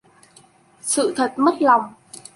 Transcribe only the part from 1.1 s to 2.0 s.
thật mất lòng